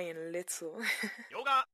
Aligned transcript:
a 0.00 0.30
little. 0.30 0.80
Yoga. 1.30 1.64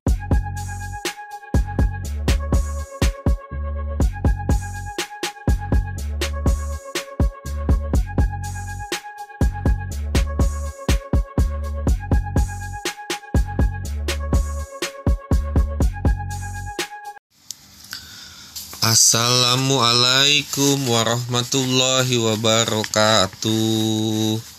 Assalamualaikum 18.81 20.83
warahmatullahi 20.83 22.17
wabarakatuh. 22.17 24.50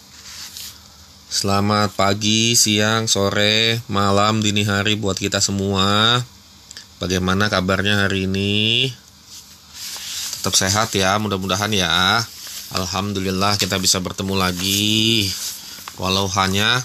Selamat 1.33 1.97
pagi, 1.97 2.53
siang, 2.53 3.09
sore, 3.09 3.81
malam, 3.89 4.45
dini 4.45 4.69
hari 4.69 5.01
buat 5.01 5.17
kita 5.17 5.41
semua. 5.41 6.21
Bagaimana 7.01 7.49
kabarnya 7.49 8.05
hari 8.05 8.29
ini? 8.29 8.93
Tetap 10.37 10.53
sehat 10.53 10.93
ya, 10.93 11.17
mudah-mudahan 11.17 11.73
ya. 11.73 12.21
Alhamdulillah 12.77 13.57
kita 13.57 13.81
bisa 13.81 13.97
bertemu 14.05 14.37
lagi. 14.37 15.25
Walau 15.97 16.29
hanya 16.37 16.85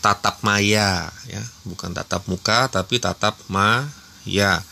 tatap 0.00 0.40
maya 0.40 1.12
ya, 1.28 1.44
bukan 1.68 1.92
tatap 1.92 2.24
muka 2.32 2.72
tapi 2.72 3.04
tatap 3.04 3.36
maya. 3.52 4.64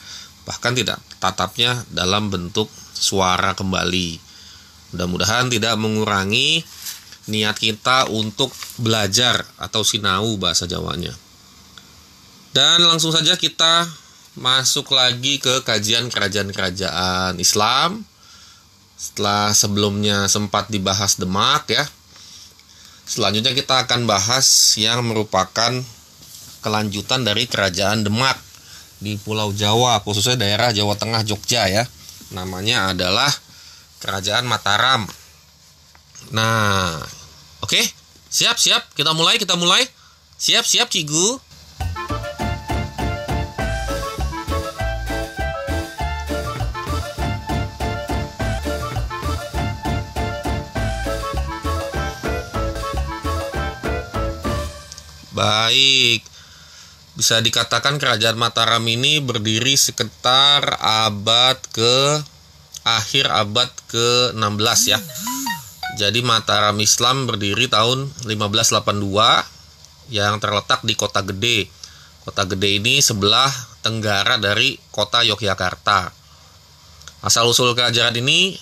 Bahkan 0.49 0.73
tidak 0.73 1.05
tatapnya 1.21 1.85
dalam 1.93 2.33
bentuk 2.33 2.73
suara 2.97 3.53
kembali. 3.53 4.17
Mudah-mudahan 4.97 5.53
tidak 5.53 5.77
mengurangi 5.77 6.65
niat 7.25 7.57
kita 7.57 8.13
untuk 8.13 8.53
belajar 8.77 9.49
atau 9.57 9.81
sinau 9.81 10.37
bahasa 10.37 10.69
Jawanya. 10.69 11.13
Dan 12.55 12.87
langsung 12.87 13.11
saja 13.11 13.35
kita 13.35 13.89
masuk 14.39 14.95
lagi 14.95 15.43
ke 15.43 15.63
kajian 15.67 16.11
kerajaan-kerajaan 16.11 17.39
Islam. 17.43 18.07
Setelah 18.95 19.51
sebelumnya 19.51 20.31
sempat 20.31 20.71
dibahas 20.71 21.19
Demak 21.19 21.67
ya. 21.67 21.85
Selanjutnya 23.05 23.53
kita 23.53 23.85
akan 23.85 24.07
bahas 24.09 24.47
yang 24.81 25.05
merupakan 25.05 25.83
kelanjutan 26.65 27.27
dari 27.27 27.45
kerajaan 27.45 28.07
Demak 28.07 28.39
di 29.03 29.21
Pulau 29.21 29.53
Jawa, 29.53 30.01
khususnya 30.01 30.41
daerah 30.41 30.73
Jawa 30.73 30.97
Tengah 30.97 31.27
Jogja 31.27 31.69
ya. 31.69 31.85
Namanya 32.33 32.97
adalah 32.97 33.29
Kerajaan 34.01 34.45
Mataram. 34.45 35.09
Nah, 36.33 36.97
oke, 37.61 37.75
okay. 37.75 37.85
siap 38.33 38.57
siap, 38.57 38.95
kita 38.97 39.13
mulai 39.13 39.37
kita 39.37 39.59
mulai. 39.59 39.85
Siap 40.39 40.65
siap 40.65 40.89
Cigu. 40.89 41.41
Baik, 55.35 56.23
bisa 57.19 57.43
dikatakan 57.43 57.99
kerajaan 57.99 58.39
Mataram 58.39 58.87
ini 58.87 59.19
berdiri 59.19 59.75
sekitar 59.75 60.79
abad 60.79 61.59
ke 61.75 62.23
akhir 62.87 63.27
abad 63.35 63.67
ke-16 63.91 64.81
ya. 64.95 64.99
Jadi 65.95 66.27
Mataram 66.27 66.75
Islam 66.83 67.31
berdiri 67.31 67.71
tahun 67.71 68.11
1582 68.27 70.11
yang 70.11 70.43
terletak 70.43 70.83
di 70.83 70.99
Kota 70.99 71.23
Gede. 71.23 71.71
Kota 72.27 72.43
Gede 72.51 72.83
ini 72.83 72.99
sebelah 72.99 73.49
tenggara 73.85 74.35
dari 74.43 74.75
Kota 74.91 75.23
Yogyakarta. 75.23 76.11
Asal 77.23 77.47
usul 77.47 77.73
kerajaan 77.79 78.19
ini 78.19 78.59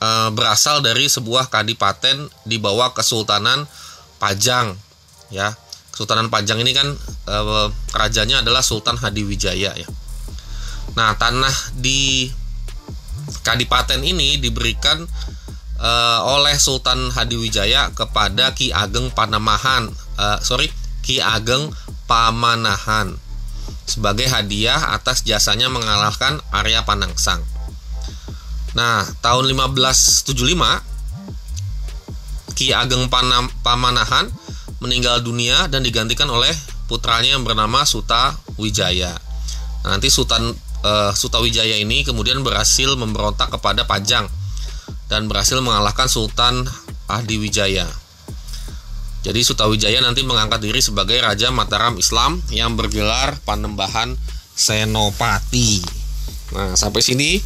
e, 0.00 0.08
berasal 0.32 0.80
dari 0.80 1.04
sebuah 1.06 1.52
kadipaten 1.52 2.32
di 2.48 2.56
bawah 2.56 2.96
Kesultanan 2.96 3.68
Pajang 4.18 4.72
ya 5.28 5.52
Kesultanan 5.92 6.32
Pajang 6.32 6.58
ini 6.64 6.72
kan 6.74 6.88
e, 7.28 7.36
rajanya 7.92 8.40
adalah 8.40 8.64
Sultan 8.64 8.96
Hadiwijaya 8.98 9.76
ya. 9.76 9.88
Nah, 10.96 11.12
tanah 11.20 11.54
di 11.76 12.32
Kadipaten 13.44 14.00
ini 14.04 14.36
diberikan 14.40 15.04
e, 15.78 15.90
oleh 16.24 16.56
Sultan 16.58 17.10
Hadiwijaya 17.10 17.90
kepada 17.94 18.54
Ki 18.54 18.70
Ageng 18.74 19.10
Panamahan, 19.10 19.90
e, 19.92 20.26
sorry 20.42 20.70
Ki 21.04 21.20
Ageng 21.20 21.72
Pamanahan 22.04 23.16
sebagai 23.84 24.28
hadiah 24.28 24.96
atas 24.96 25.24
jasanya 25.24 25.68
mengalahkan 25.68 26.40
Arya 26.52 26.84
Panangsang. 26.88 27.44
Nah, 28.74 29.06
tahun 29.22 29.54
1575 29.54 30.82
Ki 32.58 32.74
Ageng 32.74 33.06
Panam, 33.10 33.50
Pamanahan 33.62 34.30
meninggal 34.82 35.22
dunia 35.22 35.66
dan 35.70 35.80
digantikan 35.82 36.28
oleh 36.28 36.52
putranya 36.90 37.38
yang 37.38 37.44
bernama 37.46 37.86
Suta 37.88 38.36
Wijaya. 38.60 39.14
Nah, 39.84 39.96
nanti 39.96 40.12
Sultan 40.12 40.52
uh, 40.84 41.12
Suta 41.16 41.40
Wijaya 41.40 41.80
ini 41.80 42.04
kemudian 42.04 42.44
berhasil 42.44 42.92
memberontak 42.98 43.52
kepada 43.52 43.88
Pajang 43.88 44.28
dan 45.14 45.30
berhasil 45.30 45.62
mengalahkan 45.62 46.10
Sultan 46.10 46.66
Ahdi 47.06 47.38
Wijaya. 47.38 47.86
Jadi 49.22 49.46
Suta 49.46 49.70
Wijaya 49.70 50.02
nanti 50.02 50.26
mengangkat 50.26 50.58
diri 50.58 50.82
sebagai 50.82 51.22
Raja 51.22 51.54
Mataram 51.54 51.94
Islam 52.02 52.42
yang 52.50 52.74
bergelar 52.74 53.38
Panembahan 53.46 54.18
Senopati. 54.58 55.78
Nah, 56.50 56.74
sampai 56.74 56.98
sini 56.98 57.38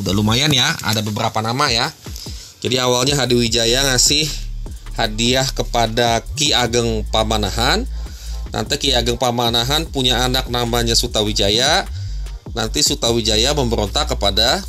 udah 0.00 0.16
lumayan 0.16 0.48
ya, 0.56 0.72
ada 0.80 1.04
beberapa 1.04 1.44
nama 1.44 1.68
ya. 1.68 1.92
Jadi 2.64 2.80
awalnya 2.80 3.20
Hadi 3.20 3.36
Wijaya 3.36 3.84
ngasih 3.92 4.24
hadiah 4.96 5.44
kepada 5.52 6.24
Ki 6.32 6.56
Ageng 6.56 7.04
Pamanahan. 7.12 7.84
Nanti 8.56 8.74
Ki 8.80 8.96
Ageng 8.96 9.20
Pamanahan 9.20 9.84
punya 9.84 10.24
anak 10.24 10.48
namanya 10.48 10.96
Sutawijaya. 10.96 11.84
Nanti 12.56 12.80
Sutawijaya 12.80 13.52
memberontak 13.52 14.16
kepada 14.16 14.64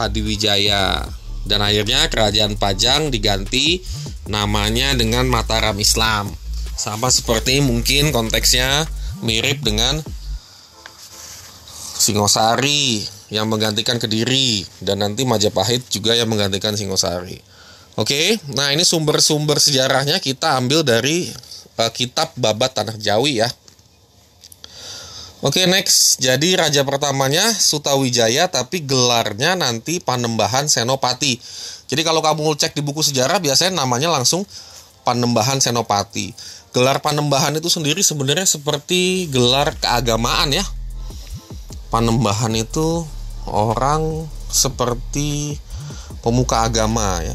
Hadiwijaya. 0.00 1.04
Dan 1.42 1.60
akhirnya 1.60 2.06
kerajaan 2.06 2.54
Pajang 2.54 3.10
diganti 3.10 3.82
namanya 4.30 4.94
dengan 4.94 5.26
Mataram 5.26 5.74
Islam. 5.78 6.30
Sama 6.78 7.10
seperti 7.12 7.60
mungkin 7.60 8.14
konteksnya 8.14 8.86
mirip 9.22 9.62
dengan 9.62 10.02
Singosari 12.02 13.06
yang 13.30 13.46
menggantikan 13.46 13.96
Kediri 14.02 14.66
dan 14.82 15.00
nanti 15.00 15.22
Majapahit 15.22 15.86
juga 15.88 16.18
yang 16.18 16.26
menggantikan 16.26 16.74
Singosari. 16.74 17.38
Oke, 17.94 18.40
nah 18.56 18.72
ini 18.72 18.82
sumber-sumber 18.88 19.60
sejarahnya 19.60 20.16
kita 20.18 20.56
ambil 20.56 20.80
dari 20.80 21.28
uh, 21.76 21.92
kitab 21.92 22.32
Babat 22.40 22.72
Tanah 22.72 22.96
Jawi 22.96 23.44
ya. 23.44 23.48
Oke, 25.42 25.66
next. 25.66 26.22
Jadi 26.22 26.54
raja 26.54 26.86
pertamanya 26.86 27.42
Sutawijaya 27.50 28.46
tapi 28.46 28.86
gelarnya 28.86 29.58
nanti 29.58 29.98
Panembahan 29.98 30.70
Senopati. 30.70 31.36
Jadi 31.90 32.02
kalau 32.06 32.22
kamu 32.22 32.54
cek 32.54 32.78
di 32.78 32.82
buku 32.86 33.02
sejarah 33.02 33.42
biasanya 33.42 33.82
namanya 33.82 34.08
langsung 34.08 34.46
Panembahan 35.02 35.58
Senopati. 35.58 36.30
Gelar 36.70 37.02
Panembahan 37.02 37.58
itu 37.58 37.66
sendiri 37.66 38.00
sebenarnya 38.00 38.46
seperti 38.46 39.26
gelar 39.28 39.74
keagamaan 39.76 40.54
ya. 40.54 40.64
Panembahan 41.90 42.54
itu 42.54 43.04
orang 43.44 44.30
seperti 44.48 45.58
pemuka 46.22 46.64
agama 46.64 47.18
ya 47.20 47.34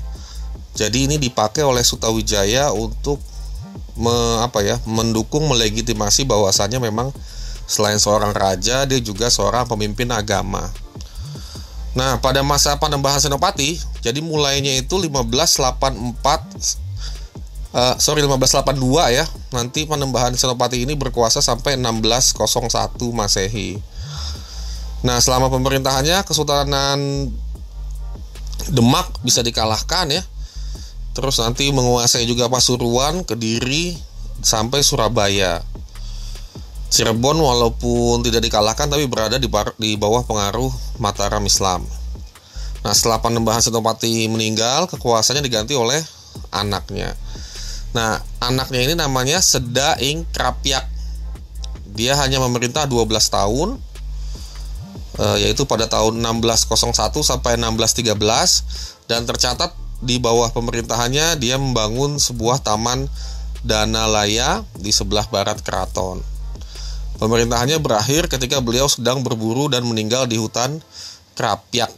jadi 0.77 1.09
ini 1.09 1.17
dipakai 1.17 1.65
oleh 1.65 1.81
Sutawijaya 1.81 2.69
untuk 2.69 3.17
me, 3.97 4.13
apa 4.45 4.61
ya, 4.61 4.77
mendukung 4.85 5.49
melegitimasi 5.49 6.29
bahwasannya 6.29 6.77
memang 6.77 7.09
selain 7.67 7.99
seorang 7.99 8.31
raja 8.31 8.87
dia 8.87 8.99
juga 9.03 9.27
seorang 9.27 9.67
pemimpin 9.67 10.07
agama. 10.09 10.71
Nah, 11.97 12.21
pada 12.21 12.45
masa 12.45 12.77
Panembahan 12.77 13.19
Senopati, 13.19 13.81
jadi 14.05 14.21
mulainya 14.21 14.77
itu 14.77 15.01
1584 15.01 15.67
uh, 17.73 17.95
sorry 17.99 18.21
1582 18.23 19.17
ya. 19.17 19.25
Nanti 19.51 19.83
Panembahan 19.83 20.31
Senopati 20.37 20.87
ini 20.87 20.95
berkuasa 20.95 21.43
sampai 21.43 21.75
1601 21.75 22.97
Masehi. 23.11 23.81
Nah, 25.03 25.19
selama 25.19 25.51
pemerintahannya 25.51 26.25
Kesultanan 26.25 27.29
Demak 28.67 29.21
bisa 29.21 29.45
dikalahkan 29.45 30.09
ya 30.09 30.23
terus 31.17 31.41
nanti 31.41 31.73
menguasai 31.73 32.29
juga 32.29 32.45
Pasuruan, 32.45 33.25
Kediri 33.25 33.97
sampai 34.45 34.85
Surabaya. 34.85 35.65
Cirebon 36.87 37.35
walaupun 37.35 38.23
tidak 38.23 38.47
dikalahkan 38.47 38.87
tapi 38.87 39.05
berada 39.11 39.35
di, 39.35 39.51
di 39.75 39.99
bawah 39.99 40.23
pengaruh 40.23 40.71
Mataram 41.03 41.43
Islam. 41.43 41.83
Nah 42.87 42.93
setelah 42.95 43.19
Panembahan 43.19 43.59
Senopati 43.59 44.31
meninggal, 44.31 44.87
kekuasaannya 44.87 45.43
diganti 45.43 45.75
oleh 45.75 45.99
anaknya. 46.55 47.11
Nah 47.91 48.23
anaknya 48.39 48.79
ini 48.87 48.93
namanya 48.95 49.43
Seda 49.43 49.99
Ing 49.99 50.23
Krapyak. 50.31 50.87
Dia 51.97 52.15
hanya 52.15 52.39
memerintah 52.39 52.87
12 52.87 53.03
tahun 53.27 53.69
uh, 55.19 55.37
yaitu 55.41 55.65
pada 55.67 55.89
tahun 55.89 56.21
1601 56.23 56.93
sampai 57.25 57.57
1613 57.59 59.09
dan 59.09 59.25
tercatat 59.25 59.73
di 59.97 60.21
bawah 60.21 60.53
pemerintahannya 60.53 61.41
dia 61.41 61.57
membangun 61.57 62.21
sebuah 62.21 62.61
taman 62.61 63.09
Danalaya 63.65 64.63
di 64.77 64.93
sebelah 64.93 65.25
barat 65.27 65.59
keraton. 65.65 66.36
Pemerintahannya 67.17 67.81
berakhir 67.81 68.29
ketika 68.29 68.61
beliau 68.61 68.85
sedang 68.85 69.25
berburu 69.25 69.73
dan 69.73 69.81
meninggal 69.89 70.29
di 70.29 70.37
hutan 70.37 70.77
Krapyak. 71.33 71.89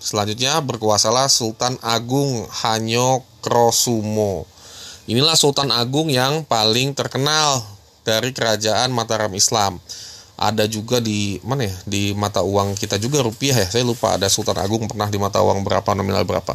Selanjutnya 0.00 0.56
berkuasalah 0.64 1.28
Sultan 1.28 1.76
Agung 1.84 2.48
Hanyokrosumo. 2.48 4.48
Inilah 5.04 5.36
Sultan 5.36 5.68
Agung 5.68 6.08
yang 6.08 6.48
paling 6.48 6.96
terkenal 6.96 7.60
dari 8.08 8.32
kerajaan 8.32 8.96
Mataram 8.96 9.36
Islam 9.36 9.76
ada 10.36 10.68
juga 10.68 11.00
di 11.00 11.40
mana 11.40 11.64
ya 11.64 11.76
di 11.88 12.12
mata 12.12 12.44
uang 12.44 12.76
kita 12.76 13.00
juga 13.00 13.24
rupiah 13.24 13.56
ya 13.56 13.68
saya 13.72 13.88
lupa 13.88 14.20
ada 14.20 14.28
Sultan 14.28 14.60
Agung 14.60 14.84
pernah 14.84 15.08
di 15.08 15.16
mata 15.16 15.40
uang 15.40 15.64
berapa 15.64 15.96
nominal 15.96 16.28
berapa 16.28 16.52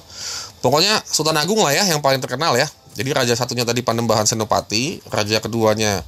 pokoknya 0.61 1.01
Sultan 1.01 1.41
Agung 1.41 1.65
lah 1.65 1.73
ya 1.73 1.89
yang 1.89 1.97
paling 1.97 2.21
terkenal 2.21 2.53
ya 2.53 2.69
jadi 2.95 3.09
raja 3.15 3.33
satunya 3.35 3.63
tadi 3.63 3.81
Panembahan 3.81 4.27
Senopati 4.27 4.99
raja 5.09 5.39
keduanya 5.39 6.03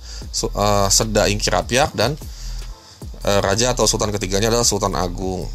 uh, 0.55 0.87
Seda 0.91 1.31
Ingkirapiak 1.31 1.95
dan 1.95 2.15
uh, 3.23 3.39
raja 3.39 3.71
atau 3.71 3.87
sultan 3.87 4.11
ketiganya 4.11 4.51
adalah 4.51 4.67
Sultan 4.67 4.95
Agung 4.97 5.47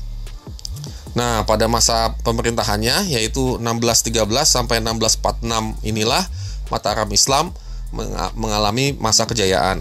nah 1.16 1.42
pada 1.48 1.66
masa 1.66 2.14
pemerintahannya 2.22 3.10
yaitu 3.10 3.58
1613 3.58 4.28
sampai 4.44 4.78
1646 4.84 5.82
inilah 5.82 6.22
Mataram 6.69 7.08
Islam 7.10 7.50
mengalami 8.36 8.92
masa 9.00 9.25
kejayaan 9.25 9.80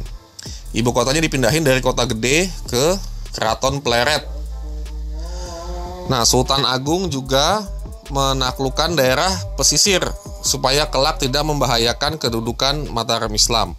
Ibu 0.76 0.92
kotanya 0.92 1.24
dipindahin 1.24 1.64
dari 1.64 1.80
kota 1.80 2.04
gede 2.04 2.52
ke 2.68 2.86
Keraton 3.32 3.80
Pleret. 3.80 4.28
Nah, 6.12 6.28
Sultan 6.28 6.68
Agung 6.68 7.08
juga 7.08 7.64
menaklukkan 8.12 8.96
daerah 8.96 9.32
pesisir 9.56 10.04
supaya 10.48 10.88
kelak 10.88 11.20
tidak 11.20 11.44
membahayakan 11.44 12.16
kedudukan 12.16 12.88
Mataram 12.96 13.32
Islam. 13.36 13.76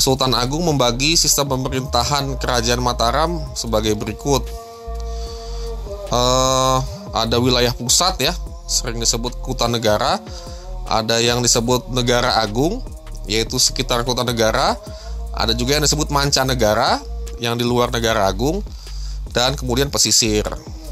Sultan 0.00 0.32
Agung 0.32 0.64
membagi 0.64 1.20
sistem 1.20 1.52
pemerintahan 1.52 2.40
kerajaan 2.40 2.80
Mataram 2.80 3.36
sebagai 3.52 3.92
berikut. 3.92 4.48
Uh, 6.08 6.80
ada 7.12 7.36
wilayah 7.36 7.76
pusat 7.76 8.16
ya, 8.24 8.32
sering 8.64 8.96
disebut 8.96 9.44
Kuta 9.44 9.68
Negara. 9.68 10.16
Ada 10.88 11.20
yang 11.20 11.44
disebut 11.44 11.92
Negara 11.92 12.40
Agung, 12.40 12.80
yaitu 13.28 13.60
sekitar 13.60 14.08
Kota 14.08 14.24
Negara 14.24 14.80
ada 15.38 15.54
juga 15.54 15.78
yang 15.78 15.86
disebut 15.86 16.10
mancanegara 16.10 16.98
yang 17.38 17.54
di 17.54 17.62
luar 17.62 17.94
negara 17.94 18.26
agung 18.26 18.58
dan 19.30 19.54
kemudian 19.54 19.86
pesisir. 19.86 20.42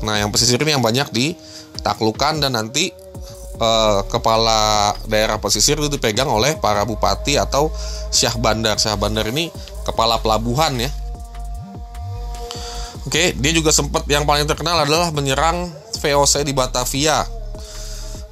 Nah, 0.06 0.22
yang 0.22 0.30
pesisir 0.30 0.62
ini 0.62 0.78
yang 0.78 0.84
banyak 0.84 1.10
ditaklukkan 1.10 2.38
dan 2.38 2.54
nanti 2.54 2.94
eh, 3.56 4.00
kepala 4.12 4.92
daerah 5.08 5.40
pesisir 5.40 5.80
itu 5.80 5.88
dipegang 5.88 6.28
oleh 6.28 6.56
para 6.60 6.84
bupati 6.84 7.40
atau 7.40 7.72
syah 8.12 8.36
bandar. 8.36 8.76
Syah 8.76 8.96
bandar 8.96 9.28
ini 9.28 9.48
kepala 9.84 10.20
pelabuhan 10.20 10.76
ya. 10.76 10.90
Oke, 13.06 13.38
dia 13.38 13.52
juga 13.54 13.70
sempat 13.70 14.02
yang 14.10 14.26
paling 14.26 14.50
terkenal 14.50 14.82
adalah 14.82 15.14
menyerang 15.14 15.70
VOC 16.02 16.42
di 16.42 16.50
Batavia 16.50 17.22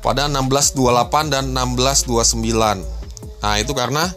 pada 0.03 0.27
1628 0.27 1.31
dan 1.31 1.55
1629. 1.55 2.83
Nah, 3.39 3.55
itu 3.57 3.73
karena 3.73 4.11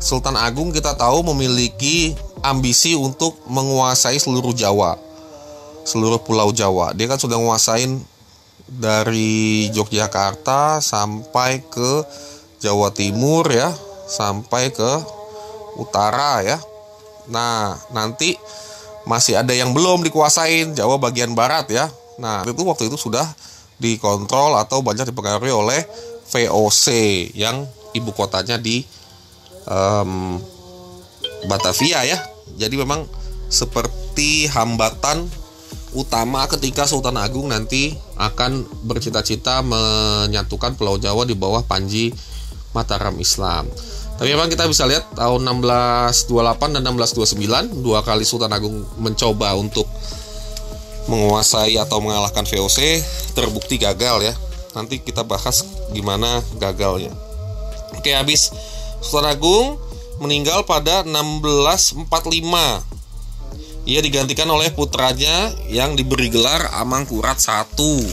Sultan 0.00 0.34
Agung 0.40 0.72
kita 0.72 0.96
tahu 0.96 1.22
memiliki 1.34 2.16
ambisi 2.40 2.94
untuk 2.94 3.36
menguasai 3.50 4.16
seluruh 4.16 4.56
Jawa, 4.56 4.96
seluruh 5.84 6.22
Pulau 6.22 6.54
Jawa. 6.56 6.96
Dia 6.96 7.04
kan 7.10 7.20
sudah 7.20 7.36
menguasain 7.36 8.00
dari 8.68 9.72
Yogyakarta 9.72 10.84
sampai 10.84 11.64
ke 11.64 12.04
Jawa 12.60 12.92
Timur 12.92 13.48
ya, 13.48 13.72
sampai 14.06 14.68
ke 14.68 14.90
utara 15.80 16.44
ya. 16.44 16.58
Nah, 17.32 17.76
nanti 17.92 18.36
masih 19.08 19.40
ada 19.40 19.56
yang 19.56 19.72
belum 19.72 20.04
dikuasain 20.04 20.76
Jawa 20.76 21.00
bagian 21.00 21.32
barat 21.32 21.68
ya. 21.72 21.88
Nah, 22.20 22.44
itu 22.44 22.60
waktu 22.66 22.92
itu 22.92 23.00
sudah 23.00 23.24
dikontrol 23.78 24.58
atau 24.58 24.82
banyak 24.82 25.08
dipengaruhi 25.08 25.54
oleh 25.54 25.80
VOC 26.28 26.86
yang 27.32 27.64
ibu 27.96 28.10
kotanya 28.12 28.60
di 28.60 28.84
um, 29.64 30.36
Batavia 31.46 32.04
ya. 32.04 32.18
Jadi 32.58 32.74
memang 32.74 33.06
seperti 33.48 34.50
hambatan 34.50 35.24
utama 35.96 36.44
ketika 36.50 36.84
Sultan 36.84 37.16
Agung 37.16 37.48
nanti 37.48 37.96
akan 38.18 38.66
bercita-cita 38.84 39.62
menyatukan 39.62 40.74
Pulau 40.74 40.98
Jawa 40.98 41.22
di 41.22 41.38
bawah 41.38 41.62
Panji 41.62 42.10
Mataram 42.74 43.14
Islam. 43.22 43.70
Tapi 44.18 44.34
memang 44.34 44.50
kita 44.50 44.66
bisa 44.66 44.82
lihat 44.82 45.06
tahun 45.14 45.46
1628 45.46 46.74
dan 46.74 46.82
1629 46.82 47.86
dua 47.86 48.02
kali 48.02 48.26
Sultan 48.26 48.50
Agung 48.50 48.82
mencoba 48.98 49.54
untuk 49.54 49.86
menguasai 51.06 51.78
atau 51.78 52.02
mengalahkan 52.02 52.42
VOC 52.42 53.00
terbukti 53.38 53.78
gagal 53.78 54.26
ya. 54.26 54.34
Nanti 54.74 54.98
kita 54.98 55.22
bahas 55.22 55.62
gimana 55.94 56.42
gagalnya. 56.58 57.14
Oke, 57.94 58.10
habis 58.10 58.50
Sultan 58.98 59.30
Agung 59.30 59.78
meninggal 60.18 60.66
pada 60.66 61.06
1645. 61.06 62.87
Ia 63.88 64.04
digantikan 64.04 64.44
oleh 64.52 64.68
putranya 64.68 65.48
yang 65.72 65.96
diberi 65.96 66.28
gelar 66.28 66.68
Amangkurat 66.76 67.40
I. 67.40 68.04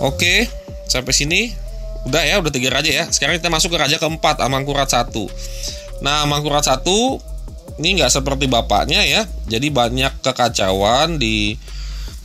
Oke, 0.00 0.48
sampai 0.88 1.12
sini 1.12 1.52
udah 2.08 2.24
ya, 2.24 2.40
udah 2.40 2.48
tiga 2.48 2.72
raja 2.72 2.88
ya. 2.88 3.04
Sekarang 3.12 3.36
kita 3.36 3.52
masuk 3.52 3.76
ke 3.76 3.78
raja 3.84 4.00
keempat, 4.00 4.40
Amangkurat 4.40 4.88
I. 4.88 5.28
Nah, 6.00 6.24
Amangkurat 6.24 6.64
I 6.64 6.80
ini 7.84 8.00
nggak 8.00 8.08
seperti 8.08 8.48
bapaknya 8.48 9.04
ya. 9.04 9.28
Jadi 9.52 9.68
banyak 9.68 10.24
kekacauan 10.24 11.20
di 11.20 11.60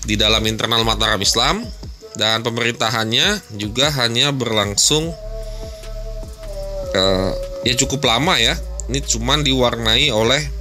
di 0.08 0.16
dalam 0.16 0.40
internal 0.48 0.88
Mataram 0.88 1.20
Islam 1.20 1.68
dan 2.16 2.40
pemerintahannya 2.40 3.60
juga 3.60 3.92
hanya 4.00 4.32
berlangsung 4.32 5.12
uh, 6.96 7.32
ya 7.68 7.74
cukup 7.76 8.08
lama 8.08 8.40
ya. 8.40 8.56
Ini 8.88 9.04
cuman 9.06 9.44
diwarnai 9.44 10.10
oleh 10.10 10.59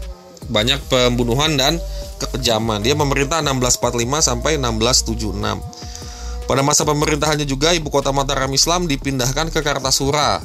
banyak 0.48 0.80
pembunuhan 0.88 1.54
dan 1.56 1.76
kekejaman. 2.18 2.82
Dia 2.82 2.98
memerintah 2.98 3.40
1645 3.40 4.20
sampai 4.24 4.58
1676. 4.58 6.48
Pada 6.48 6.64
masa 6.64 6.82
pemerintahannya 6.88 7.44
juga 7.44 7.76
ibu 7.76 7.92
kota 7.92 8.08
Mataram 8.08 8.48
Islam 8.56 8.88
dipindahkan 8.88 9.52
ke 9.52 9.60
Kartasura. 9.60 10.40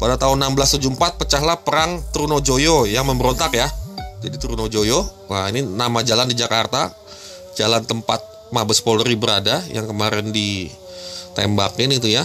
Pada 0.00 0.16
tahun 0.18 0.42
1674 0.56 1.20
pecahlah 1.20 1.60
perang 1.60 2.00
Trunojoyo 2.10 2.88
yang 2.88 3.06
memberontak 3.06 3.52
ya. 3.54 3.68
Jadi 4.24 4.40
Trunojoyo, 4.40 5.28
wah 5.28 5.46
ini 5.52 5.60
nama 5.60 6.00
jalan 6.00 6.24
di 6.24 6.34
Jakarta, 6.34 6.88
jalan 7.60 7.84
tempat 7.84 8.24
Mabes 8.48 8.80
Polri 8.80 9.12
berada 9.12 9.60
yang 9.68 9.84
kemarin 9.84 10.32
ditembakin 10.32 11.92
itu 11.92 12.08
ya. 12.08 12.24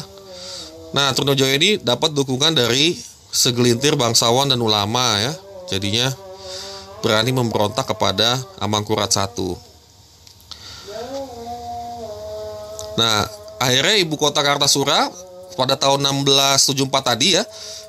Nah, 0.96 1.12
Trunojoyo 1.12 1.54
ini 1.60 1.76
dapat 1.78 2.16
dukungan 2.16 2.56
dari 2.56 2.96
segelintir 3.30 4.00
bangsawan 4.00 4.50
dan 4.50 4.64
ulama 4.64 5.20
ya. 5.20 5.34
Jadinya 5.70 6.10
berani 7.00 7.32
memberontak 7.32 7.88
kepada 7.88 8.40
Amangkurat 8.60 9.10
I. 9.10 9.28
Nah, 13.00 13.24
akhirnya 13.64 13.96
ibu 14.04 14.20
kota 14.20 14.44
Kartasura 14.44 15.08
pada 15.56 15.80
tahun 15.80 16.04
1674 16.04 17.10
tadi 17.16 17.40
ya, 17.40 17.44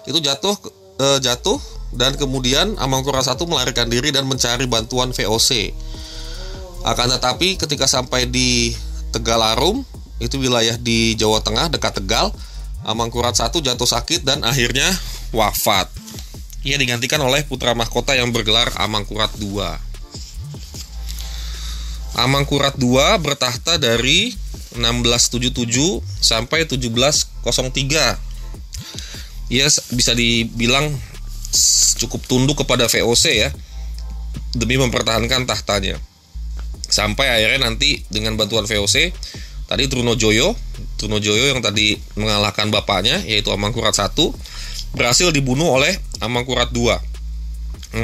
itu 0.06 0.18
jatuh 0.22 0.54
eh, 1.02 1.18
jatuh 1.18 1.58
dan 1.90 2.14
kemudian 2.14 2.78
Amangkurat 2.78 3.26
I 3.26 3.34
melarikan 3.46 3.90
diri 3.90 4.14
dan 4.14 4.26
mencari 4.26 4.66
bantuan 4.70 5.10
VOC. 5.10 5.74
Akan 6.86 7.12
tetapi 7.12 7.60
ketika 7.60 7.84
sampai 7.84 8.30
di 8.30 8.72
Tegalarum, 9.10 9.82
itu 10.22 10.38
wilayah 10.38 10.78
di 10.78 11.18
Jawa 11.18 11.42
Tengah 11.42 11.68
dekat 11.68 11.98
Tegal, 11.98 12.30
Amangkurat 12.86 13.34
I 13.34 13.58
jatuh 13.60 13.88
sakit 13.88 14.22
dan 14.22 14.46
akhirnya 14.46 14.86
wafat. 15.34 15.90
Ia 16.60 16.76
digantikan 16.76 17.24
oleh 17.24 17.40
putra 17.48 17.72
mahkota 17.72 18.12
yang 18.12 18.36
bergelar 18.36 18.68
Amangkurat 18.76 19.32
II. 19.40 19.64
Amangkurat 22.20 22.76
II 22.76 23.00
bertahta 23.24 23.80
dari 23.80 24.36
1677 24.76 26.04
sampai 26.20 26.68
1703. 26.68 28.20
Ia 29.50 29.66
bisa 29.96 30.12
dibilang 30.12 30.92
cukup 31.96 32.20
tunduk 32.28 32.60
kepada 32.62 32.86
VOC 32.86 33.24
ya 33.34 33.50
demi 34.52 34.76
mempertahankan 34.76 35.48
tahtanya. 35.48 35.96
Sampai 36.90 37.30
akhirnya 37.30 37.70
nanti 37.70 38.04
dengan 38.12 38.36
bantuan 38.36 38.68
VOC 38.68 39.14
tadi 39.70 39.86
Trunojoyo 39.86 40.58
Trunojoyo 40.98 41.54
yang 41.54 41.62
tadi 41.62 41.94
mengalahkan 42.18 42.68
bapaknya 42.74 43.22
yaitu 43.22 43.54
Amangkurat 43.54 43.94
I 43.94 44.10
berhasil 44.94 45.30
dibunuh 45.30 45.78
oleh 45.80 45.98
Amangkurat 46.22 46.70
II. 46.70 46.94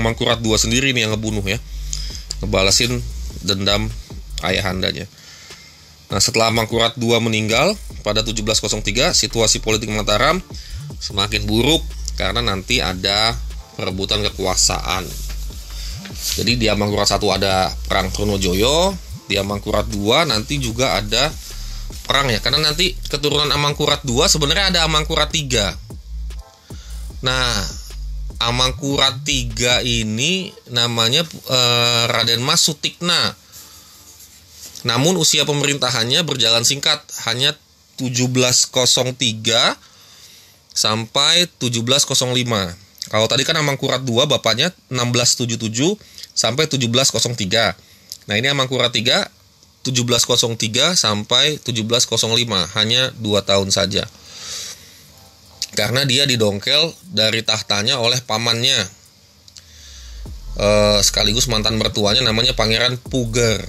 Mangkurat 0.03 0.39
II 0.43 0.55
sendiri 0.59 0.91
nih 0.91 1.07
yang 1.07 1.15
ngebunuh 1.15 1.43
ya. 1.47 1.59
Ngebalasin 2.43 2.99
dendam 3.43 3.87
ayahandanya. 4.43 5.07
Nah, 6.07 6.23
setelah 6.23 6.55
Mangkurat 6.55 6.95
II 6.95 7.19
meninggal 7.19 7.75
pada 8.07 8.23
1703, 8.23 9.15
situasi 9.15 9.59
politik 9.59 9.91
Mataram 9.91 10.39
semakin 11.03 11.43
buruk 11.47 11.83
karena 12.15 12.41
nanti 12.41 12.79
ada 12.79 13.35
perebutan 13.75 14.23
kekuasaan. 14.23 15.05
Jadi 16.17 16.57
di 16.57 16.67
Amangkurat 16.71 17.11
I 17.11 17.19
ada 17.35 17.69
perang 17.91 18.09
Tronojoyo, 18.15 18.95
di 19.27 19.35
Amangkurat 19.37 19.85
II 19.91 20.15
nanti 20.31 20.63
juga 20.63 20.97
ada 20.97 21.29
perang 22.07 22.31
ya 22.31 22.39
karena 22.39 22.63
nanti 22.63 22.95
keturunan 23.11 23.51
Amangkurat 23.51 24.03
II 24.07 24.23
sebenarnya 24.27 24.75
ada 24.75 24.81
Amangkurat 24.87 25.29
III. 25.35 25.86
Nah, 27.27 27.59
Amangkurat 28.39 29.19
III 29.27 29.83
ini 29.83 30.55
namanya 30.71 31.27
eh, 31.27 32.03
Raden 32.07 32.47
Mas 32.47 32.63
Sutikna 32.63 33.35
namun 34.87 35.19
usia 35.19 35.43
pemerintahannya 35.43 36.23
berjalan 36.23 36.63
singkat, 36.63 37.03
hanya 37.27 37.59
1703 37.99 39.75
sampai 40.71 41.51
1705. 41.59 42.07
Kalau 43.11 43.27
tadi 43.27 43.43
kan 43.43 43.59
Amangkurat 43.59 43.99
II 44.07 44.23
bapaknya 44.31 44.71
1677 44.87 45.99
sampai 46.39 46.71
1703. 46.71 47.75
Nah, 48.31 48.35
ini 48.39 48.47
Amangkurat 48.47 48.95
III 48.95 49.27
1703 49.83 50.95
sampai 50.95 51.59
1705, 51.59 52.79
hanya 52.79 53.11
2 53.19 53.43
tahun 53.43 53.75
saja. 53.75 54.07
Karena 55.77 56.09
dia 56.09 56.25
didongkel 56.25 56.91
dari 57.13 57.45
tahtanya 57.45 58.01
oleh 58.01 58.19
pamannya. 58.25 58.81
Eh, 60.57 60.99
sekaligus 61.05 61.53
mantan 61.53 61.77
mertuanya 61.77 62.25
namanya 62.25 62.57
Pangeran 62.57 62.97
Puger. 62.97 63.61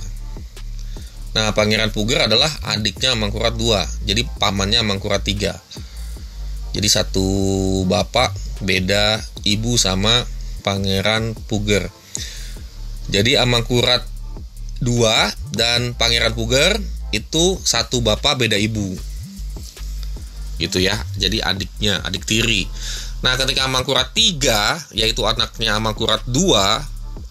Nah, 1.36 1.52
Pangeran 1.52 1.92
Puger 1.92 2.26
adalah 2.26 2.50
adiknya 2.64 3.14
Mangkurat 3.14 3.54
II. 3.54 3.76
Jadi 4.08 4.24
pamannya 4.40 4.82
Mangkurat 4.88 5.20
III. 5.22 5.52
Jadi 6.72 6.88
satu 6.88 7.28
bapak 7.86 8.32
beda 8.64 9.20
ibu 9.44 9.76
sama 9.76 10.24
Pangeran 10.64 11.36
Puger. 11.48 11.92
Jadi 13.08 13.40
Amangkurat 13.40 14.04
II 14.84 15.08
dan 15.56 15.96
Pangeran 15.96 16.36
Puger 16.36 16.76
itu 17.16 17.56
satu 17.64 18.04
bapak 18.04 18.46
beda 18.46 18.60
ibu. 18.60 18.94
Gitu 20.58 20.82
ya. 20.82 20.98
Jadi 21.18 21.42
adiknya, 21.42 22.02
adik 22.06 22.26
tiri. 22.26 22.66
Nah, 23.26 23.34
ketika 23.34 23.66
Amangkurat 23.66 24.14
III 24.14 24.78
yaitu 24.94 25.26
anaknya 25.26 25.78
Amangkurat 25.78 26.22
II 26.30 26.54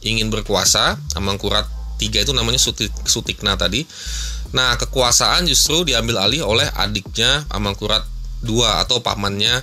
ingin 0.02 0.30
berkuasa, 0.30 0.98
Amangkurat 1.14 1.66
tiga 1.96 2.22
itu 2.22 2.34
namanya 2.34 2.58
Sutik, 2.58 2.90
Sutikna 3.06 3.54
tadi. 3.54 3.86
Nah, 4.54 4.78
kekuasaan 4.78 5.46
justru 5.46 5.86
diambil 5.86 6.22
alih 6.22 6.42
oleh 6.42 6.66
adiknya 6.74 7.46
Amangkurat 7.50 8.02
II 8.46 8.62
atau 8.62 9.02
pamannya 9.02 9.62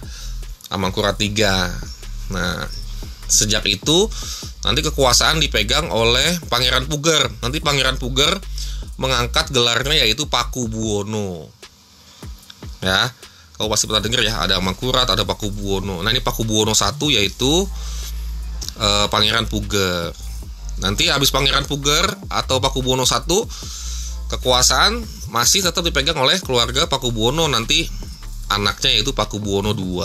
Amangkurat 0.72 1.16
III. 1.20 1.72
Nah, 2.32 2.68
sejak 3.28 3.68
itu 3.68 4.08
nanti 4.64 4.80
kekuasaan 4.80 5.44
dipegang 5.44 5.92
oleh 5.92 6.40
Pangeran 6.48 6.88
Puger. 6.88 7.32
Nanti 7.44 7.60
Pangeran 7.60 8.00
Puger 8.00 8.32
mengangkat 8.96 9.52
gelarnya 9.52 10.06
yaitu 10.08 10.28
Paku 10.28 10.72
Buwono. 10.72 11.52
Ya, 12.84 13.12
kau 13.64 13.72
pasti 13.72 13.88
pernah 13.88 14.04
dengar 14.04 14.20
ya, 14.20 14.44
ada 14.44 14.60
Amangkurat, 14.60 15.08
ada 15.08 15.24
Paku 15.24 15.48
Buwono. 15.48 16.04
Nah, 16.04 16.12
ini 16.12 16.20
Paku 16.20 16.44
Buwono 16.44 16.76
satu 16.76 17.08
yaitu 17.08 17.64
eh, 18.80 19.08
Pangeran 19.08 19.48
Puger. 19.48 20.12
Nanti 20.82 21.08
habis 21.08 21.30
Pangeran 21.30 21.70
Puger 21.70 22.04
atau 22.28 22.58
Pakubuwono 22.58 23.06
I 23.06 23.40
kekuasaan 24.34 24.98
masih 25.30 25.62
tetap 25.62 25.86
dipegang 25.86 26.18
oleh 26.18 26.42
keluarga 26.42 26.90
Pakubuwono 26.90 27.46
nanti 27.46 27.86
anaknya 28.50 28.98
yaitu 28.98 29.14
Pakubuwono 29.14 29.78
II. 29.78 30.02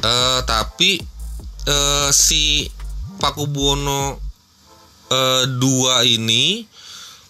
Eh, 0.00 0.40
tapi 0.42 0.98
eh, 1.64 2.10
si 2.10 2.66
Pakubuwono 3.22 4.18
eh, 5.08 5.44
II 5.46 5.86
ini 6.10 6.66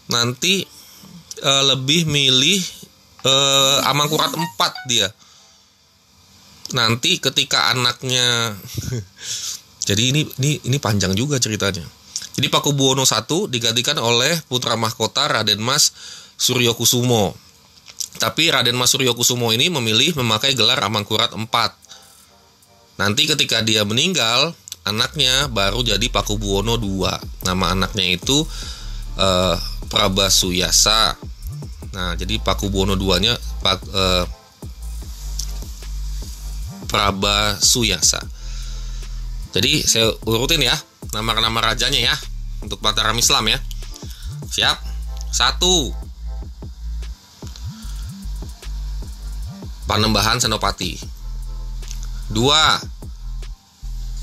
nanti 0.08 0.64
eh, 1.44 1.62
lebih 1.68 2.08
milih 2.08 2.79
eh, 3.24 3.78
Amangkurat 3.90 4.30
IV 4.32 4.60
dia. 4.88 5.08
Nanti 6.70 7.18
ketika 7.18 7.74
anaknya 7.74 8.54
Jadi 9.90 10.12
ini 10.14 10.22
ini 10.38 10.60
ini 10.70 10.78
panjang 10.78 11.16
juga 11.18 11.40
ceritanya. 11.42 11.82
Jadi 12.36 12.46
Pakubuwono 12.46 13.02
I 13.02 13.36
digantikan 13.50 13.98
oleh 13.98 14.38
putra 14.46 14.78
mahkota 14.78 15.26
Raden 15.26 15.58
Mas 15.58 15.90
Suryo 16.38 16.78
Kusumo. 16.78 17.34
Tapi 18.22 18.54
Raden 18.54 18.78
Mas 18.78 18.94
Suryo 18.94 19.18
Kusumo 19.18 19.50
ini 19.50 19.66
memilih 19.66 20.14
memakai 20.20 20.54
gelar 20.54 20.78
Amangkurat 20.84 21.34
IV. 21.34 21.54
Nanti 23.02 23.22
ketika 23.26 23.64
dia 23.64 23.82
meninggal, 23.82 24.52
anaknya 24.86 25.50
baru 25.50 25.82
jadi 25.82 26.06
Pakubuwono 26.12 26.78
II. 26.78 27.10
Nama 27.42 27.66
anaknya 27.74 28.14
itu 28.14 28.46
eh, 29.18 29.56
Prabasuyasa. 29.90 31.18
Nah, 31.90 32.14
jadi 32.14 32.38
Pakubuwono 32.38 32.94
II-nya 32.94 33.34
Pak 33.62 33.78
eh, 33.90 34.24
Prabasuyasa. 36.90 38.18
Jadi 39.50 39.82
saya 39.82 40.14
urutin 40.26 40.62
ya 40.62 40.74
nama-nama 41.10 41.58
rajanya 41.58 41.98
ya 41.98 42.16
untuk 42.62 42.78
Mataram 42.82 43.18
Islam 43.18 43.50
ya. 43.50 43.58
Siap? 44.50 44.78
Satu. 45.30 45.94
Panembahan 49.86 50.38
Senopati. 50.38 50.98
Dua. 52.30 52.78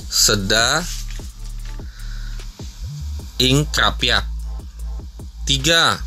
Seda 0.07 0.79
Ing 3.43 3.67
Krapyak. 3.67 4.24
Tiga. 5.43 6.06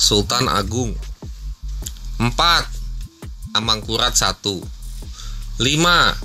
Sultan 0.00 0.48
Agung. 0.48 0.96
Empat. 2.16 2.64
Amangkurat 3.52 4.16
satu. 4.16 4.64
Lima 5.60 6.16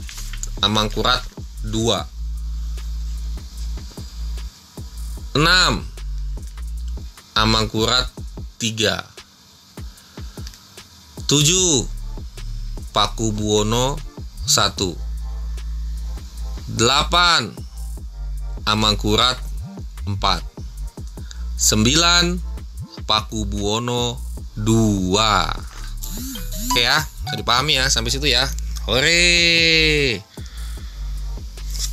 Amangkurat 0.63 1.19
2 1.67 2.07
6 5.35 5.43
Amangkurat 7.35 8.07
3 8.63 9.03
7 11.27 11.83
Paku 12.95 13.35
Buwono 13.35 13.99
1 14.47 16.79
8 16.79 17.51
Amangkurat 18.63 19.35
4 20.07 20.15
9 20.15 20.39
Paku 23.05 23.45
Buwono 23.45 24.17
2 24.57 25.15
Oke 26.71 26.81
ya, 26.83 26.99
bisa 27.23 27.35
dipahami 27.39 27.79
ya 27.79 27.87
sampai 27.87 28.11
situ 28.11 28.27
ya. 28.27 28.43
Hore! 28.85 30.19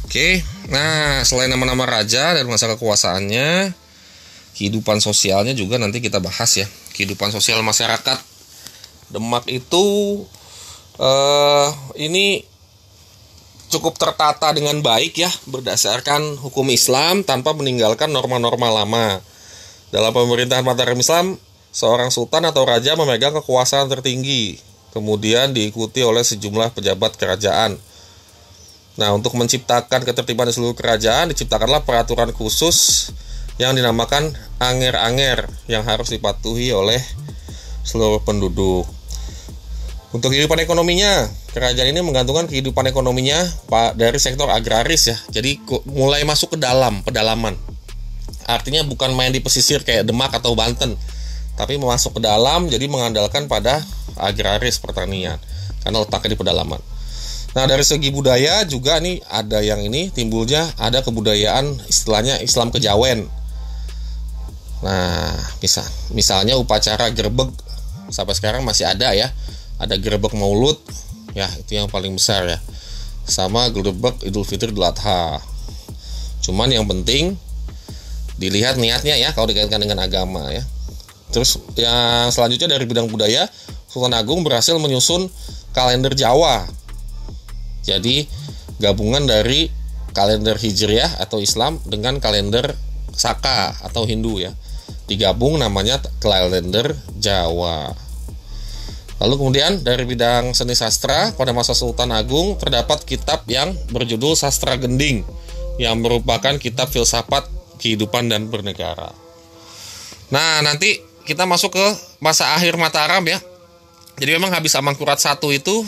Oke, 0.08 0.44
nah 0.68 1.22
selain 1.24 1.48
nama-nama 1.48 1.88
raja 1.88 2.34
dan 2.36 2.44
masa 2.50 2.68
kekuasaannya, 2.68 3.72
kehidupan 4.58 4.98
sosialnya 5.00 5.54
juga 5.54 5.78
nanti 5.78 6.02
kita 6.02 6.18
bahas 6.18 6.50
ya. 6.58 6.66
Kehidupan 6.92 7.32
sosial 7.32 7.64
masyarakat 7.64 8.32
Demak 9.12 9.44
itu 9.52 9.84
uh, 10.96 11.68
ini 12.00 12.40
cukup 13.68 14.00
tertata 14.00 14.56
dengan 14.56 14.80
baik 14.80 15.20
ya 15.20 15.28
berdasarkan 15.48 16.40
hukum 16.40 16.72
Islam 16.72 17.20
tanpa 17.20 17.52
meninggalkan 17.52 18.08
norma-norma 18.08 18.72
lama. 18.72 19.20
Dalam 19.92 20.10
pemerintahan 20.16 20.64
Mataram 20.64 20.96
Islam, 20.96 21.36
seorang 21.70 22.08
sultan 22.08 22.48
atau 22.48 22.64
raja 22.64 22.96
memegang 22.96 23.36
kekuasaan 23.36 23.92
tertinggi, 23.92 24.56
kemudian 24.96 25.52
diikuti 25.52 26.00
oleh 26.00 26.24
sejumlah 26.24 26.72
pejabat 26.72 27.20
kerajaan 27.20 27.76
Nah, 29.00 29.08
untuk 29.16 29.32
menciptakan 29.40 30.04
ketertiban 30.04 30.44
di 30.44 30.52
seluruh 30.52 30.76
kerajaan, 30.76 31.32
diciptakanlah 31.32 31.88
peraturan 31.88 32.28
khusus 32.36 33.08
yang 33.56 33.72
dinamakan 33.72 34.36
anger-anger 34.60 35.48
yang 35.68 35.80
harus 35.88 36.12
dipatuhi 36.12 36.76
oleh 36.76 37.00
seluruh 37.88 38.20
penduduk. 38.20 38.84
Untuk 40.12 40.36
kehidupan 40.36 40.60
ekonominya, 40.60 41.24
kerajaan 41.56 41.88
ini 41.88 42.04
menggantungkan 42.04 42.52
kehidupan 42.52 42.84
ekonominya 42.92 43.40
dari 43.96 44.20
sektor 44.20 44.52
agraris 44.52 45.08
ya. 45.08 45.16
Jadi 45.40 45.64
mulai 45.88 46.28
masuk 46.28 46.56
ke 46.56 46.58
dalam 46.60 47.00
pedalaman. 47.00 47.71
Artinya 48.46 48.82
bukan 48.86 49.14
main 49.14 49.30
di 49.30 49.38
pesisir 49.38 49.82
kayak 49.86 50.06
Demak 50.08 50.34
atau 50.34 50.56
Banten, 50.58 50.98
tapi 51.54 51.76
masuk 51.76 52.18
ke 52.18 52.20
dalam 52.24 52.66
jadi 52.66 52.88
mengandalkan 52.88 53.46
pada 53.46 53.84
agraris 54.16 54.80
pertanian 54.80 55.36
karena 55.84 55.98
letaknya 56.02 56.34
di 56.34 56.38
pedalaman. 56.38 56.80
Nah 57.52 57.68
dari 57.68 57.84
segi 57.84 58.08
budaya 58.08 58.64
juga 58.64 58.96
nih 58.96 59.20
ada 59.28 59.60
yang 59.60 59.84
ini 59.84 60.08
timbulnya 60.08 60.72
ada 60.80 61.04
kebudayaan 61.04 61.84
istilahnya 61.84 62.40
Islam 62.40 62.72
kejawen. 62.72 63.28
Nah 64.80 65.36
misal 65.60 65.84
misalnya 66.16 66.56
upacara 66.56 67.12
gerbek 67.12 67.52
sampai 68.08 68.32
sekarang 68.32 68.64
masih 68.64 68.88
ada 68.88 69.12
ya. 69.12 69.28
Ada 69.76 70.00
gerbek 70.00 70.32
maulud 70.32 70.80
ya 71.36 71.48
itu 71.60 71.76
yang 71.76 71.92
paling 71.92 72.16
besar 72.16 72.48
ya. 72.48 72.58
Sama 73.28 73.68
gerbek 73.68 74.24
Idul 74.24 74.48
Fitri 74.48 74.72
Idul 74.72 74.88
Adha. 74.88 75.36
Cuman 76.40 76.72
yang 76.72 76.88
penting 76.88 77.36
dilihat 78.42 78.74
niatnya 78.74 79.14
ya 79.14 79.30
kalau 79.30 79.46
dikaitkan 79.46 79.78
dengan 79.78 80.02
agama 80.02 80.50
ya. 80.50 80.66
Terus 81.30 81.62
yang 81.78 82.34
selanjutnya 82.34 82.74
dari 82.74 82.84
bidang 82.84 83.06
budaya 83.06 83.46
Sultan 83.86 84.18
Agung 84.18 84.42
berhasil 84.42 84.74
menyusun 84.76 85.30
kalender 85.72 86.12
Jawa 86.12 86.66
jadi 87.82 88.30
gabungan 88.78 89.26
dari 89.26 89.68
kalender 90.14 90.54
Hijriah 90.54 91.18
atau 91.18 91.42
Islam 91.42 91.82
dengan 91.82 92.22
kalender 92.22 92.78
Saka 93.12 93.76
atau 93.82 94.06
Hindu 94.06 94.40
ya. 94.40 94.54
Digabung 95.10 95.58
namanya 95.58 96.00
kalender 96.22 96.94
Jawa. 97.18 97.92
Lalu 99.18 99.34
kemudian 99.38 99.72
dari 99.86 100.02
bidang 100.02 100.50
seni 100.54 100.74
sastra 100.74 101.30
pada 101.34 101.54
masa 101.54 101.74
Sultan 101.76 102.10
Agung 102.10 102.58
terdapat 102.58 103.06
kitab 103.06 103.46
yang 103.46 103.70
berjudul 103.94 104.34
Sastra 104.34 104.74
Gending 104.74 105.22
yang 105.78 106.02
merupakan 106.02 106.58
kitab 106.58 106.90
filsafat 106.90 107.46
kehidupan 107.82 108.30
dan 108.30 108.46
bernegara. 108.46 109.10
Nah, 110.30 110.62
nanti 110.62 111.02
kita 111.26 111.42
masuk 111.44 111.74
ke 111.74 111.86
masa 112.22 112.54
akhir 112.54 112.78
Mataram 112.78 113.26
ya. 113.26 113.42
Jadi 114.16 114.38
memang 114.38 114.54
habis 114.54 114.78
Amangkurat 114.78 115.18
satu 115.18 115.50
itu 115.50 115.82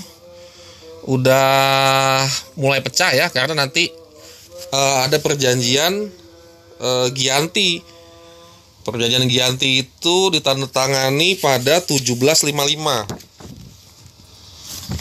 udah 1.04 2.24
mulai 2.56 2.80
pecah 2.80 3.12
ya 3.12 3.28
karena 3.28 3.52
nanti 3.52 3.92
uh, 4.72 5.04
ada 5.06 5.22
perjanjian 5.22 6.10
uh, 6.82 7.08
Gianti. 7.14 7.80
Perjanjian 8.84 9.24
Gianti 9.30 9.80
itu 9.86 10.16
ditandatangani 10.28 11.40
pada 11.40 11.80
1755. 11.80 12.52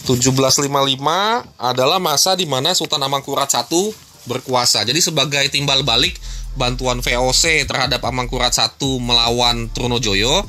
1755 0.07 1.59
adalah 1.59 1.99
masa 1.99 2.35
di 2.39 2.47
mana 2.47 2.71
Sultan 2.71 3.03
Amangkurat 3.03 3.51
I 3.51 3.91
berkuasa. 4.23 4.87
Jadi 4.87 5.03
sebagai 5.03 5.43
timbal 5.51 5.83
balik 5.83 6.15
bantuan 6.53 7.01
VOC 7.01 7.65
terhadap 7.65 8.01
Amangkurat 8.05 8.53
I 8.53 8.89
melawan 9.01 9.69
Trunojoyo, 9.73 10.45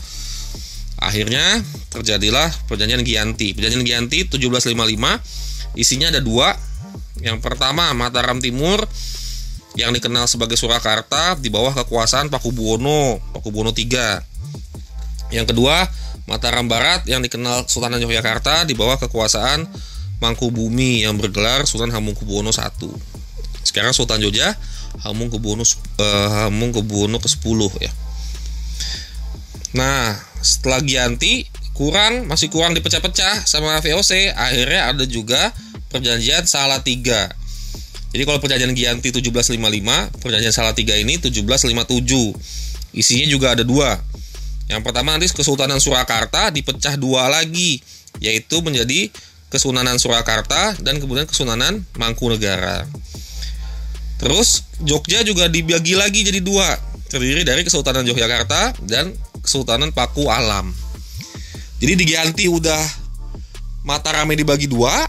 akhirnya 1.00 1.60
terjadilah 1.92 2.52
perjanjian 2.68 3.04
Gianti. 3.04 3.56
Perjanjian 3.56 3.84
Gianti 3.84 4.28
1755 4.28 5.44
Isinya 5.74 6.10
ada 6.10 6.22
dua. 6.22 6.54
Yang 7.22 7.42
pertama 7.42 7.90
Mataram 7.94 8.38
Timur 8.38 8.82
yang 9.74 9.90
dikenal 9.90 10.30
sebagai 10.30 10.54
Surakarta 10.54 11.34
di 11.38 11.50
bawah 11.50 11.74
kekuasaan 11.74 12.30
Pakubuwono, 12.30 13.18
Pakubuwono 13.34 13.74
III. 13.74 14.22
Yang 15.34 15.54
kedua 15.54 15.82
Mataram 16.30 16.70
Barat 16.70 17.04
yang 17.10 17.20
dikenal 17.20 17.66
Sultanan 17.66 17.98
Yogyakarta 18.02 18.64
di 18.64 18.78
bawah 18.78 18.96
kekuasaan 19.02 19.66
Mangkubumi 20.22 21.04
yang 21.04 21.18
bergelar 21.18 21.66
Sultan 21.66 21.90
Hamengkubuwono 21.90 22.54
I. 22.54 22.88
Sekarang 23.66 23.90
Sultan 23.90 24.22
Jogja 24.22 24.54
Hamengkubuwono 25.02 25.64
uh, 25.64 26.28
Hamengkubuwono 26.46 27.18
ke-10 27.18 27.60
ya. 27.82 27.92
Nah, 29.74 30.14
setelah 30.38 30.78
Gianti 30.84 31.50
kurang 31.74 32.30
masih 32.30 32.52
kurang 32.54 32.78
dipecah-pecah 32.78 33.42
sama 33.50 33.82
VOC 33.82 34.30
akhirnya 34.30 34.94
ada 34.94 35.02
juga 35.10 35.50
perjanjian 35.90 36.46
salah 36.46 36.78
tiga 36.86 37.34
jadi 38.14 38.22
kalau 38.30 38.38
perjanjian 38.38 38.70
Gianti 38.78 39.10
1755 39.10 40.22
perjanjian 40.22 40.54
salah 40.54 40.70
tiga 40.70 40.94
ini 40.94 41.18
1757 41.18 42.94
isinya 42.94 43.26
juga 43.26 43.58
ada 43.58 43.66
dua. 43.66 43.98
Yang 44.70 44.86
pertama 44.86 45.18
nanti 45.18 45.26
Kesultanan 45.34 45.82
Surakarta 45.82 46.54
dipecah 46.54 46.94
dua 46.94 47.26
lagi 47.26 47.82
yaitu 48.22 48.62
menjadi 48.62 49.10
Kesunanan 49.50 49.98
Surakarta 49.98 50.78
dan 50.78 51.02
kemudian 51.02 51.26
Kesunanan 51.26 51.82
Mangkunegara 51.98 52.86
terus 54.18 54.66
Jogja 54.82 55.22
juga 55.22 55.46
dibagi 55.48 55.94
lagi 55.98 56.26
jadi 56.26 56.40
dua. 56.42 56.68
Terdiri 57.04 57.46
dari 57.46 57.62
Kesultanan 57.62 58.02
Yogyakarta 58.02 58.74
dan 58.90 59.14
Kesultanan 59.38 59.94
Paku 59.94 60.26
Alam. 60.26 60.74
Jadi 61.78 61.94
diganti 61.94 62.50
udah 62.50 62.80
Mataram 63.84 64.32
dibagi 64.32 64.64
dua 64.64 65.04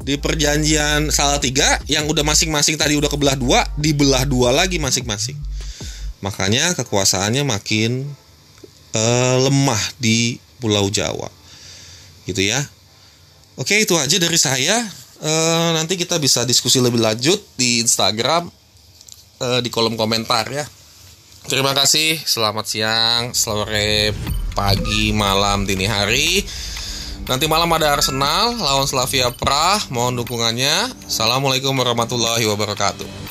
di 0.00 0.14
perjanjian 0.16 1.10
salah 1.10 1.42
tiga 1.42 1.76
yang 1.90 2.06
udah 2.06 2.22
masing-masing 2.22 2.78
tadi 2.78 2.94
udah 2.94 3.10
kebelah 3.10 3.34
dua 3.34 3.66
dibelah 3.74 4.22
dua 4.24 4.54
lagi 4.54 4.78
masing-masing. 4.78 5.34
Makanya 6.22 6.78
kekuasaannya 6.78 7.42
makin 7.42 8.06
uh, 8.94 9.36
lemah 9.42 9.82
di 9.98 10.38
Pulau 10.62 10.86
Jawa. 10.86 11.28
Gitu 12.24 12.46
ya. 12.46 12.62
Oke 13.58 13.76
itu 13.82 13.98
aja 13.98 14.16
dari 14.16 14.38
saya 14.38 14.86
uh, 15.20 15.70
nanti 15.76 15.96
kita 15.96 16.16
bisa 16.18 16.42
diskusi 16.48 16.80
lebih 16.80 17.00
lanjut 17.00 17.38
di 17.56 17.80
Instagram 17.84 18.48
uh, 19.40 19.60
di 19.62 19.68
kolom 19.72 19.96
komentar 19.96 20.48
ya 20.50 20.64
terima 21.48 21.72
kasih 21.72 22.20
selamat 22.20 22.64
siang 22.66 23.22
sore 23.32 24.12
pagi, 24.52 25.14
malam, 25.14 25.64
dini 25.64 25.86
hari. 25.86 26.44
Nanti 27.24 27.46
malam 27.46 27.70
ada 27.70 27.94
Arsenal 27.94 28.58
lawan 28.58 28.84
Slavia 28.84 29.30
Prah. 29.30 29.80
Mohon 29.88 30.26
dukungannya. 30.26 31.06
Assalamualaikum 31.06 31.72
warahmatullahi 31.72 32.44
wabarakatuh. 32.44 33.29